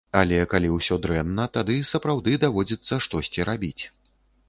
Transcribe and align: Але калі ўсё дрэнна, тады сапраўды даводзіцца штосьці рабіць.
Але 0.19 0.37
калі 0.53 0.71
ўсё 0.77 0.97
дрэнна, 1.03 1.45
тады 1.59 1.77
сапраўды 1.91 2.31
даводзіцца 2.47 3.01
штосьці 3.07 3.51
рабіць. 3.55 3.79